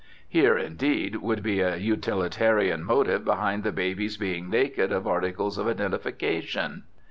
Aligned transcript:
(Here, 0.27 0.57
indeed, 0.57 1.17
would 1.17 1.43
be 1.43 1.59
a 1.59 1.75
utilitarian 1.77 2.83
motive 2.83 3.23
behind 3.23 3.61
the 3.63 3.71
baby's 3.71 4.17
being 4.17 4.49
naked 4.49 4.91
of 4.91 5.05
articles 5.05 5.59
of 5.59 5.67
identification.) 5.67 6.85